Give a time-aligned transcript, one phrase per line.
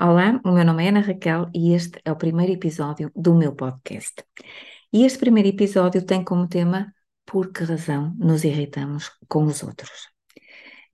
[0.00, 3.52] Olá, o meu nome é Ana Raquel e este é o primeiro episódio do meu
[3.52, 4.14] podcast.
[4.92, 6.94] E este primeiro episódio tem como tema
[7.26, 10.08] Por que razão nos irritamos com os outros?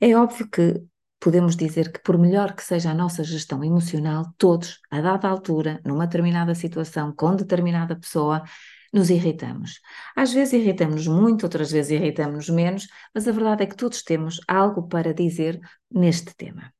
[0.00, 0.82] É óbvio que
[1.20, 5.82] podemos dizer que, por melhor que seja a nossa gestão emocional, todos, a dada altura,
[5.84, 8.42] numa determinada situação, com determinada pessoa,
[8.90, 9.80] nos irritamos.
[10.16, 14.40] Às vezes irritamos-nos muito, outras vezes irritamos-nos menos, mas a verdade é que todos temos
[14.48, 15.60] algo para dizer
[15.90, 16.72] neste tema.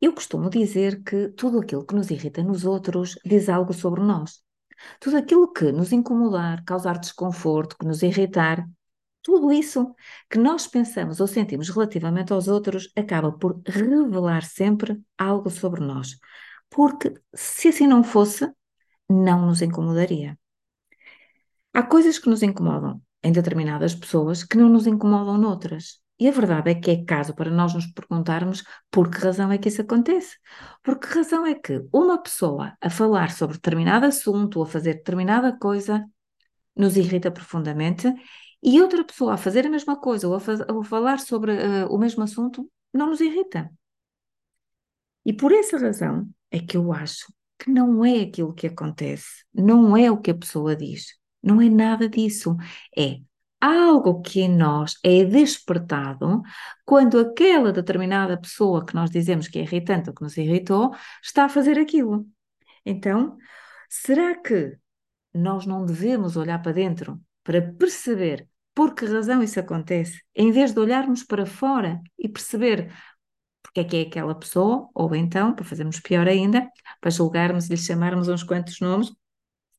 [0.00, 4.42] Eu costumo dizer que tudo aquilo que nos irrita nos outros diz algo sobre nós.
[5.00, 8.64] Tudo aquilo que nos incomodar, causar desconforto, que nos irritar,
[9.22, 9.94] tudo isso
[10.30, 16.16] que nós pensamos ou sentimos relativamente aos outros acaba por revelar sempre algo sobre nós.
[16.70, 18.50] Porque se assim não fosse,
[19.08, 20.38] não nos incomodaria.
[21.74, 26.00] Há coisas que nos incomodam em determinadas pessoas que não nos incomodam noutras.
[26.20, 29.58] E a verdade é que é caso para nós nos perguntarmos por que razão é
[29.58, 30.36] que isso acontece.
[30.82, 34.94] Por que razão é que uma pessoa a falar sobre determinado assunto ou a fazer
[34.94, 36.04] determinada coisa
[36.74, 38.12] nos irrita profundamente
[38.62, 41.86] e outra pessoa a fazer a mesma coisa ou a, ou a falar sobre uh,
[41.88, 43.70] o mesmo assunto não nos irrita.
[45.24, 49.96] E por essa razão é que eu acho que não é aquilo que acontece, não
[49.96, 52.56] é o que a pessoa diz, não é nada disso.
[52.96, 53.20] É
[53.60, 56.42] algo que em nós é despertado
[56.84, 61.44] quando aquela determinada pessoa que nós dizemos que é irritante ou que nos irritou está
[61.44, 62.26] a fazer aquilo.
[62.84, 63.36] Então,
[63.88, 64.78] será que
[65.34, 70.72] nós não devemos olhar para dentro para perceber por que razão isso acontece, em vez
[70.72, 72.92] de olharmos para fora e perceber
[73.62, 76.68] porque é que é aquela pessoa, ou então, para fazermos pior ainda,
[77.00, 79.12] para julgarmos e lhe chamarmos uns quantos nomes,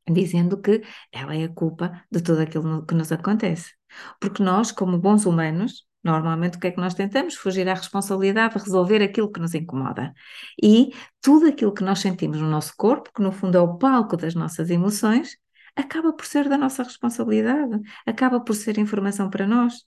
[0.07, 3.73] dizendo que ela é a culpa de tudo aquilo que nos acontece.
[4.19, 7.35] Porque nós, como bons humanos, normalmente o que é que nós tentamos?
[7.35, 10.13] Fugir à responsabilidade de resolver aquilo que nos incomoda.
[10.61, 14.15] E tudo aquilo que nós sentimos no nosso corpo, que no fundo é o palco
[14.17, 15.37] das nossas emoções,
[15.75, 19.85] acaba por ser da nossa responsabilidade, acaba por ser informação para nós.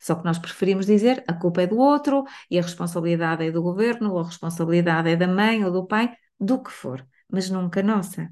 [0.00, 3.62] Só que nós preferimos dizer a culpa é do outro e a responsabilidade é do
[3.62, 7.82] governo, ou a responsabilidade é da mãe ou do pai, do que for, mas nunca
[7.82, 8.30] nossa.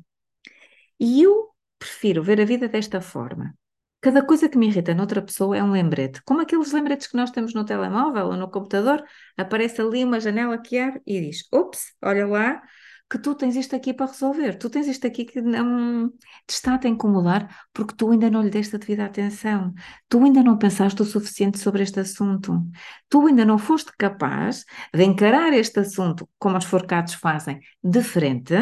[1.01, 3.55] E eu prefiro ver a vida desta forma.
[4.03, 6.23] Cada coisa que me irrita noutra pessoa é um lembrete.
[6.25, 9.03] Como aqueles lembretes que nós temos no telemóvel ou no computador,
[9.37, 12.63] aparece ali uma janela que abre e diz: Ops, olha lá,
[13.11, 16.09] que tu tens isto aqui para resolver, tu tens isto aqui que não
[16.47, 19.75] te está a incomodar porque tu ainda não lhe deste a devida atenção,
[20.09, 22.63] tu ainda não pensaste o suficiente sobre este assunto,
[23.09, 28.55] tu ainda não foste capaz de encarar este assunto como os forcados fazem, de frente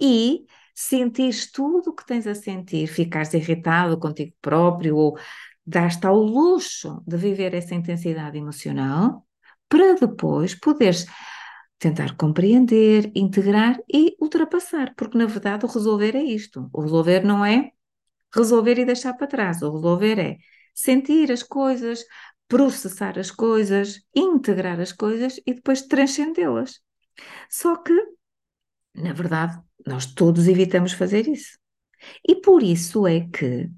[0.00, 0.44] e
[0.76, 5.18] sentires tudo o que tens a sentir, ficares irritado contigo próprio ou
[5.66, 9.26] dar-te ao luxo de viver essa intensidade emocional,
[9.68, 11.06] para depois poderes
[11.78, 16.68] tentar compreender, integrar e ultrapassar, porque na verdade o resolver é isto.
[16.72, 17.70] O resolver não é
[18.34, 20.36] resolver e deixar para trás, o resolver é
[20.74, 22.04] sentir as coisas,
[22.46, 26.80] processar as coisas, integrar as coisas e depois transcendê-las.
[27.48, 27.94] Só que,
[28.96, 31.58] na verdade, nós todos evitamos fazer isso.
[32.26, 33.70] E por isso é que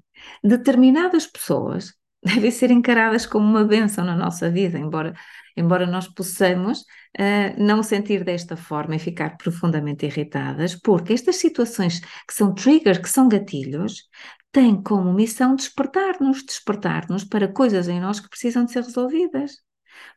[0.43, 1.93] determinadas pessoas
[2.23, 5.13] devem ser encaradas como uma bênção na nossa vida, embora,
[5.55, 11.99] embora nós possamos uh, não sentir desta forma e ficar profundamente irritadas, porque estas situações
[11.99, 14.03] que são triggers, que são gatilhos,
[14.51, 19.57] têm como missão despertar-nos, despertar-nos para coisas em nós que precisam de ser resolvidas.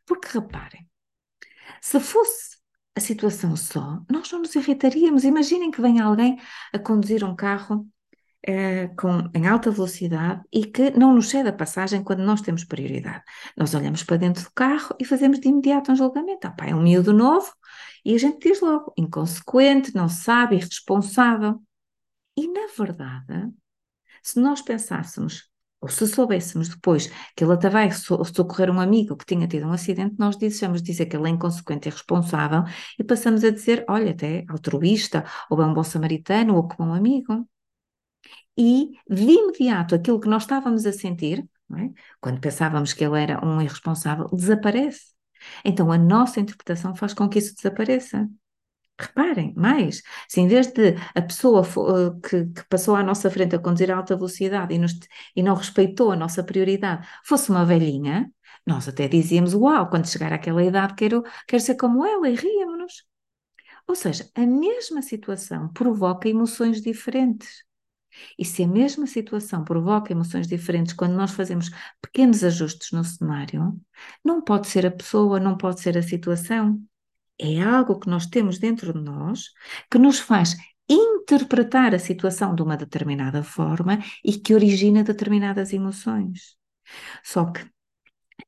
[0.07, 0.89] Porque reparem,
[1.81, 2.57] se fosse
[2.95, 5.25] a situação só, nós não nos irritaríamos.
[5.25, 6.39] Imaginem que vem alguém
[6.73, 7.89] a conduzir um carro
[8.45, 12.65] eh, com, em alta velocidade e que não nos cede a passagem quando nós temos
[12.65, 13.23] prioridade.
[13.57, 16.47] Nós olhamos para dentro do carro e fazemos de imediato um julgamento.
[16.47, 17.53] Ah, pá, é um miúdo novo
[18.05, 21.63] e a gente diz logo, inconsequente, não sabe, irresponsável.
[22.37, 23.53] E na verdade,
[24.23, 25.52] se nós pensássemos
[25.83, 29.73] ou se soubéssemos depois que ele até vai socorrer um amigo que tinha tido um
[29.73, 32.63] acidente, nós dizemos dizer que ele é inconsequente e responsável
[32.99, 36.95] e passamos a dizer, olha, até altruísta, ou é um bom samaritano, ou como um
[36.95, 37.47] amigo.
[38.57, 41.45] E de imediato aquilo que nós estávamos a sentir,
[41.77, 41.91] é?
[42.21, 45.13] quando pensávamos que ele era um irresponsável, desaparece.
[45.65, 48.29] Então a nossa interpretação faz com que isso desapareça.
[48.99, 50.03] Reparem, mais,
[50.49, 54.15] vez de a pessoa eh, que, que, passou à nossa frente a conduzir a alta
[54.17, 54.93] velocidade e, nos,
[55.35, 58.31] e não respeitou a nossa prioridade fosse uma velhinha,
[58.67, 63.05] nós até dizíamos, uau, quando chegar àquela idade quero, quero ser como ela e ríamos-nos.
[63.89, 67.65] Ou seja, a mesma situação provoca emoções diferentes.
[68.39, 73.81] E se a mesma situação provoca emoções diferentes quando nós fazemos pequenos ajustes no cenário,
[74.25, 76.81] não pode ser a pessoa, não pode ser a situação,
[77.45, 79.51] É algo que nós temos dentro de nós
[79.91, 80.57] que nos faz
[80.89, 86.57] interpretar a situação de uma determinada forma e que origina determinadas emoções.
[87.25, 87.67] Só que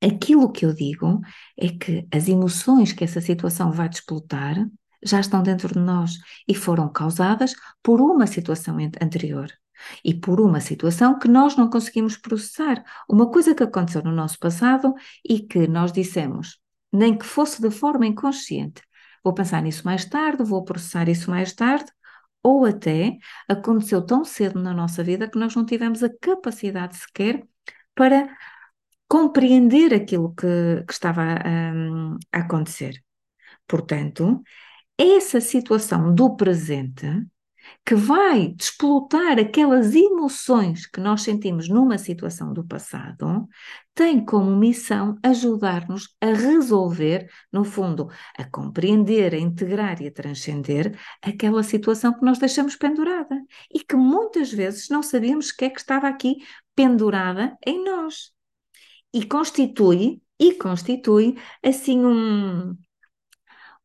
[0.00, 1.20] aquilo que eu digo
[1.58, 4.64] é que as emoções que essa situação vai desplotar
[5.02, 7.52] já estão dentro de nós e foram causadas
[7.82, 9.50] por uma situação anterior
[10.04, 12.84] e por uma situação que nós não conseguimos processar.
[13.08, 14.94] Uma coisa que aconteceu no nosso passado
[15.28, 16.58] e que nós dissemos,
[16.96, 18.82] nem que fosse de forma inconsciente,
[19.22, 21.90] vou pensar nisso mais tarde, vou processar isso mais tarde,
[22.42, 23.16] ou até
[23.48, 27.42] aconteceu tão cedo na nossa vida que nós não tivemos a capacidade sequer
[27.94, 28.28] para
[29.08, 33.02] compreender aquilo que, que estava um, a acontecer.
[33.66, 34.42] Portanto,
[34.98, 37.06] essa situação do presente
[37.84, 43.48] que vai desplotar aquelas emoções que nós sentimos numa situação do passado,
[43.94, 50.98] tem como missão ajudar-nos a resolver, no fundo, a compreender, a integrar e a transcender
[51.22, 53.40] aquela situação que nós deixamos pendurada
[53.72, 56.36] e que muitas vezes não sabíamos que é que estava aqui
[56.74, 58.32] pendurada em nós.
[59.12, 62.76] E constitui, e constitui assim um,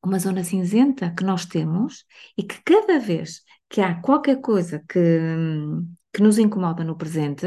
[0.04, 2.06] uma zona cinzenta que nós temos
[2.38, 5.00] e que cada vez que há qualquer coisa que,
[6.13, 7.46] que nos incomoda no presente,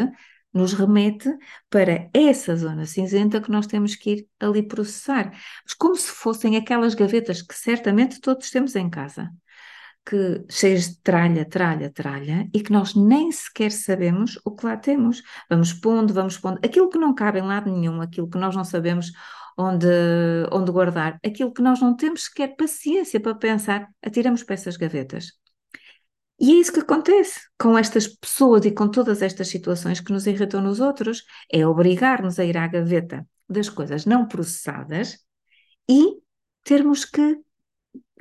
[0.52, 1.34] nos remete
[1.70, 5.31] para essa zona cinzenta que nós temos que ir ali processar.
[5.64, 9.31] Mas como se fossem aquelas gavetas que certamente todos temos em casa,
[10.04, 14.76] que cheias de tralha, tralha, tralha, e que nós nem sequer sabemos o que lá
[14.76, 15.22] temos.
[15.49, 16.58] Vamos pondo, vamos pondo.
[16.62, 19.12] Aquilo que não cabe em lado nenhum, aquilo que nós não sabemos
[19.56, 19.87] onde,
[20.50, 25.32] onde guardar, aquilo que nós não temos sequer paciência para pensar, atiramos para essas gavetas.
[26.40, 30.26] E é isso que acontece com estas pessoas e com todas estas situações que nos
[30.26, 35.19] irritam nos outros, é obrigar-nos a ir à gaveta das coisas não processadas
[35.88, 36.16] e
[36.64, 37.38] termos que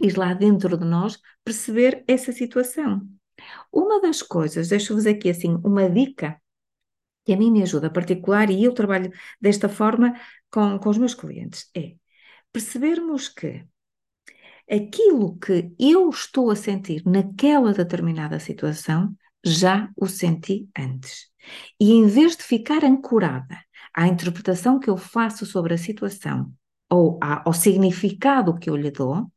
[0.01, 3.01] ir lá dentro de nós perceber essa situação.
[3.71, 6.39] Uma das coisas, deixo-vos aqui assim uma dica
[7.23, 10.13] que a mim me ajuda particular e eu trabalho desta forma
[10.49, 11.93] com, com os meus clientes, é
[12.51, 13.65] percebermos que
[14.69, 21.29] aquilo que eu estou a sentir naquela determinada situação, já o senti antes.
[21.79, 23.57] E em vez de ficar ancorada
[23.93, 26.53] à interpretação que eu faço sobre a situação
[26.89, 29.31] ou ao significado que eu lhe dou,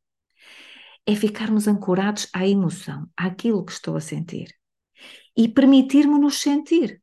[1.07, 4.55] é ficarmos ancorados à emoção, àquilo que estou a sentir.
[5.37, 7.03] E permitirmos-nos sentir.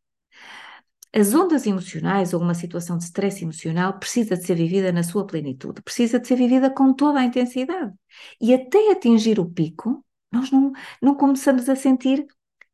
[1.14, 5.28] As ondas emocionais ou uma situação de stress emocional precisa de ser vivida na sua
[5.28, 7.94] plenitude, precisa de ser vivida com toda a intensidade.
[8.40, 10.72] E até atingir o pico, nós não,
[11.02, 12.26] não começamos a sentir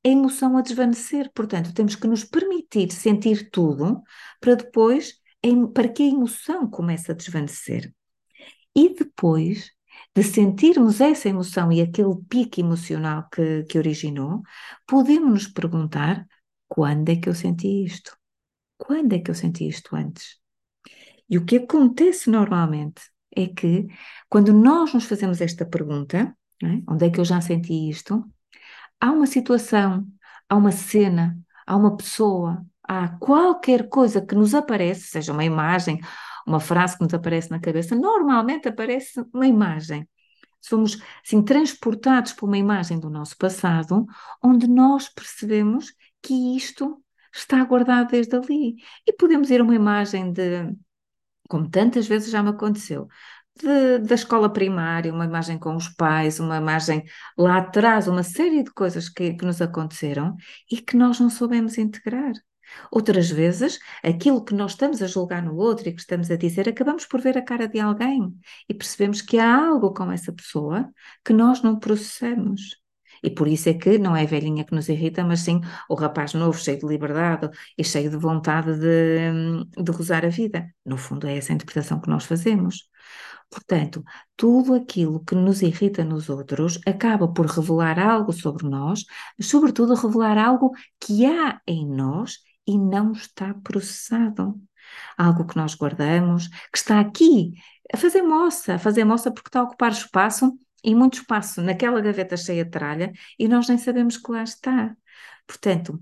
[0.06, 1.32] a emoção a desvanecer.
[1.34, 4.04] Portanto, temos que nos permitir sentir tudo
[4.40, 5.16] para depois,
[5.74, 7.92] para que a emoção comece a desvanecer.
[8.76, 9.72] E depois
[10.16, 14.44] de sentirmos essa emoção e aquele pico emocional que, que originou,
[14.86, 16.28] podemos nos perguntar
[16.68, 18.16] quando é que eu senti isto?
[18.78, 20.40] Quando é que eu senti isto antes?
[21.30, 23.02] E o que acontece normalmente
[23.36, 23.88] é que,
[24.30, 26.68] quando nós nos fazemos esta pergunta, é?
[26.88, 28.24] onde é que eu já senti isto?
[29.00, 30.08] Há uma situação,
[30.50, 36.00] há uma cena, há uma pessoa, há qualquer coisa que nos aparece, seja uma imagem,
[36.48, 40.08] uma frase que nos aparece na cabeça, normalmente aparece uma imagem.
[40.62, 44.06] Somos assim, transportados por uma imagem do nosso passado,
[44.44, 47.04] onde nós percebemos que isto
[47.34, 48.76] está guardado desde ali.
[49.06, 50.76] E podemos ir a uma imagem de,
[51.48, 53.08] como tantas vezes já me aconteceu,
[53.56, 57.04] de, da escola primária, uma imagem com os pais, uma imagem
[57.38, 60.36] lá atrás, uma série de coisas que, que nos aconteceram
[60.72, 62.34] e que nós não soubemos integrar.
[62.92, 66.68] Outras vezes, aquilo que nós estamos a julgar no outro e que estamos a dizer,
[66.68, 70.92] acabamos por ver a cara de alguém e percebemos que há algo com essa pessoa
[71.24, 72.78] que nós não processamos.
[73.24, 75.96] E por isso é que não é a velhinha que nos irrita, mas sim o
[75.96, 80.70] rapaz novo, cheio de liberdade e cheio de vontade de, de gozar a vida.
[80.86, 82.90] No fundo, é essa a interpretação que nós fazemos.
[83.50, 84.04] Portanto,
[84.36, 89.06] tudo aquilo que nos irrita nos outros acaba por revelar algo sobre nós,
[89.38, 94.60] mas, sobretudo, revelar algo que há em nós e não está processado.
[95.18, 97.54] Algo que nós guardamos, que está aqui
[97.94, 102.02] a fazer moça, a fazer moça porque está a ocupar espaço e muito espaço naquela
[102.02, 104.96] gaveta cheia de tralha e nós nem sabemos que lá está.
[105.46, 106.02] Portanto,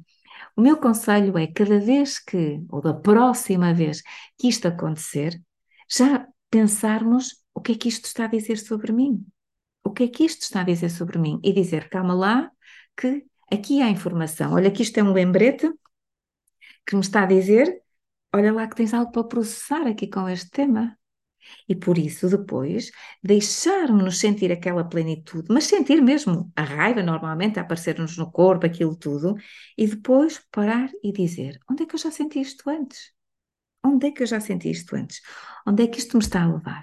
[0.55, 4.01] o meu conselho é cada vez que, ou da próxima vez
[4.37, 5.41] que isto acontecer,
[5.89, 9.25] já pensarmos o que é que isto está a dizer sobre mim.
[9.83, 11.39] O que é que isto está a dizer sobre mim?
[11.43, 12.51] E dizer, calma lá,
[12.97, 14.53] que aqui há informação.
[14.53, 15.71] Olha que isto é um lembrete
[16.85, 17.81] que me está a dizer,
[18.33, 20.97] olha lá que tens algo para processar aqui com este tema.
[21.67, 22.91] E por isso, depois,
[23.23, 28.95] deixarmos-nos sentir aquela plenitude, mas sentir mesmo a raiva, normalmente, a aparecer-nos no corpo, aquilo
[28.95, 29.35] tudo,
[29.77, 33.11] e depois parar e dizer: onde é que eu já senti isto antes?
[33.85, 35.21] Onde é que eu já senti isto antes?
[35.67, 36.81] Onde é que isto me está a levar?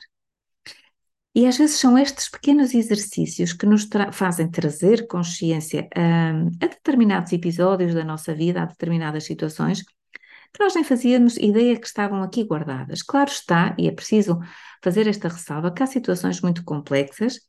[1.35, 6.31] E às vezes são estes pequenos exercícios que nos tra fazem trazer consciência a,
[6.65, 9.83] a determinados episódios da nossa vida, a determinadas situações,
[10.53, 13.03] que nós nem fazíamos ideia que estavam aqui guardadas.
[13.03, 14.39] Claro está, e é preciso
[14.83, 17.41] fazer esta ressalva, que há situações muito complexas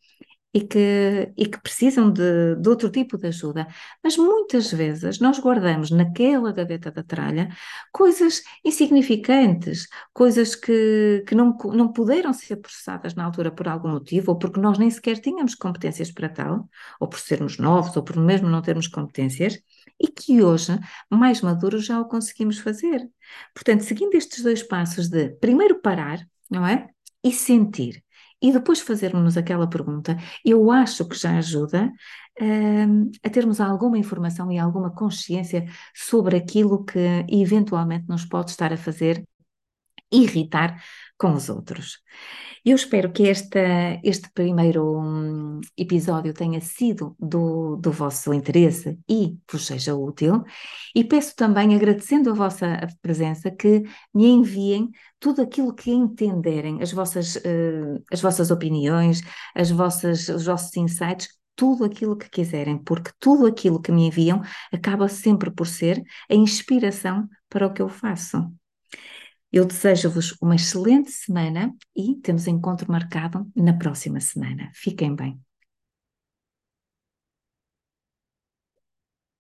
[0.54, 3.68] e que, e que precisam de, de, outro tipo de ajuda.
[4.04, 7.50] Mas muitas vezes nós guardamos naquela gaveta da tralha
[7.92, 14.32] coisas insignificantes, coisas que, que não, não puderam ser processadas na altura por algum motivo,
[14.32, 16.70] ou porque nós nem sequer tínhamos competências para tal,
[17.00, 19.60] ou por sermos novos, ou por mesmo não termos competências,
[20.04, 20.78] e que hoje,
[21.10, 23.10] mais maduros, já o conseguimos fazer.
[23.54, 26.20] Portanto, seguindo estes dois passos de primeiro parar,
[26.50, 26.90] não é?
[27.24, 28.04] E sentir
[28.44, 31.90] e depois fazermos aquela pergunta, eu acho que já ajuda
[32.42, 38.74] uh, a termos alguma informação e alguma consciência sobre aquilo que eventualmente nos pode estar
[38.74, 39.24] a fazer
[40.14, 40.82] irritar
[41.18, 42.00] com os outros.
[42.66, 43.60] Eu espero que esta,
[44.04, 50.44] este primeiro hum, episódio tenha sido do, do vosso interesse e vos seja útil.
[50.96, 54.90] E peço também, agradecendo a vossa presença, que me enviem
[55.20, 59.22] tudo aquilo que entenderem, as vossas, uh, as vossas opiniões,
[59.54, 64.42] as vossas, os vossos insights, tudo aquilo que quiserem, porque tudo aquilo que me enviam
[64.72, 68.52] acaba sempre por ser a inspiração para o que eu faço.
[69.54, 74.72] Eu desejo-vos uma excelente semana e temos encontro marcado na próxima semana.
[74.74, 75.40] Fiquem bem.